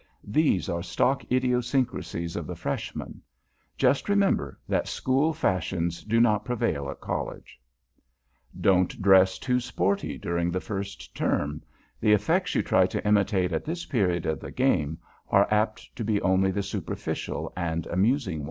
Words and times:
These 0.25 0.67
are 0.67 0.81
stock 0.81 1.23
idiosyncrasies 1.31 2.35
of 2.35 2.47
the 2.47 2.55
Freshman. 2.55 3.21
Just 3.77 4.09
remember 4.09 4.59
that 4.67 4.87
School 4.87 5.31
fashions 5.31 6.03
do 6.03 6.19
not 6.19 6.43
prevail 6.43 6.89
at 6.89 6.99
College. 6.99 7.61
[Sidenote: 8.51 8.53
THE 8.53 8.61
"SPORTY" 8.61 8.61
DRESSER] 8.61 8.61
Don't 8.63 9.01
dress 9.03 9.37
too 9.37 9.59
"sporty," 9.59 10.17
during 10.17 10.49
the 10.49 10.59
first 10.59 11.15
term. 11.15 11.61
The 11.99 12.13
effects 12.13 12.55
you 12.55 12.63
try 12.63 12.87
to 12.87 13.07
imitate 13.07 13.53
at 13.53 13.63
this 13.63 13.85
period 13.85 14.25
of 14.25 14.39
the 14.39 14.49
game 14.49 14.97
are 15.29 15.47
apt 15.53 15.95
to 15.95 16.03
be 16.03 16.19
only 16.23 16.49
the 16.49 16.63
superficial 16.63 17.53
and 17.55 17.85
amusing 17.85 18.37
ones. 18.37 18.39